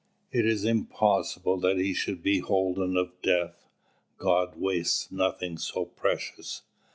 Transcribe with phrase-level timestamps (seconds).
[0.31, 3.67] It is impossible that he should be holden of death.
[4.17, 6.63] God wastes nothing so precious.